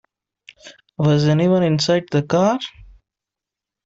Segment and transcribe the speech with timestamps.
[0.97, 2.57] Was any one inside the car?